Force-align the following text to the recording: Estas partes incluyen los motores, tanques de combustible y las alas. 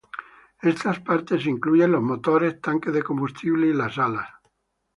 Estas 0.63 0.99
partes 1.01 1.45
incluyen 1.45 1.91
los 1.91 2.01
motores, 2.01 2.59
tanques 2.59 2.91
de 2.91 3.03
combustible 3.03 3.67
y 3.67 3.73
las 3.73 3.99
alas. 3.99 4.27